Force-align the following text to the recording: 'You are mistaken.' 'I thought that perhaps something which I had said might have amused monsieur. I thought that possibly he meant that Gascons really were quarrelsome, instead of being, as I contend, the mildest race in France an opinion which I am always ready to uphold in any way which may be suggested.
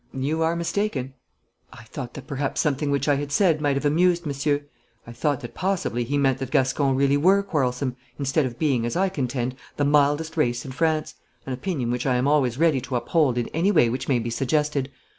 'You 0.15 0.41
are 0.41 0.55
mistaken.' 0.55 1.13
'I 1.73 1.83
thought 1.83 2.13
that 2.15 2.25
perhaps 2.25 2.59
something 2.59 2.89
which 2.89 3.07
I 3.07 3.17
had 3.17 3.31
said 3.31 3.61
might 3.61 3.75
have 3.75 3.85
amused 3.85 4.25
monsieur. 4.25 4.61
I 5.05 5.11
thought 5.11 5.41
that 5.41 5.53
possibly 5.53 6.03
he 6.03 6.17
meant 6.17 6.39
that 6.39 6.49
Gascons 6.49 6.97
really 6.97 7.17
were 7.17 7.43
quarrelsome, 7.43 7.95
instead 8.17 8.47
of 8.47 8.57
being, 8.57 8.83
as 8.83 8.95
I 8.95 9.09
contend, 9.09 9.55
the 9.77 9.85
mildest 9.85 10.37
race 10.37 10.65
in 10.65 10.71
France 10.71 11.13
an 11.45 11.53
opinion 11.53 11.91
which 11.91 12.07
I 12.07 12.15
am 12.15 12.27
always 12.27 12.57
ready 12.57 12.81
to 12.81 12.95
uphold 12.95 13.37
in 13.37 13.47
any 13.49 13.71
way 13.71 13.89
which 13.91 14.07
may 14.09 14.17
be 14.17 14.31
suggested. 14.31 14.89